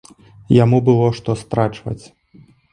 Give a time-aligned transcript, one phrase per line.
[0.63, 2.01] Яму было, што страчваць.